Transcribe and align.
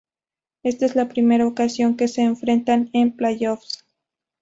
Ésta 0.63 0.87
es 0.87 0.95
la 0.95 1.07
primera 1.09 1.45
ocasión 1.45 1.95
que 1.95 2.07
se 2.07 2.23
enfrentan 2.23 2.89
en 2.93 3.15
playoffs. 3.15 3.85